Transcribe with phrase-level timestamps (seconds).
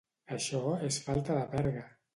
[0.37, 1.87] Això és falta de verga!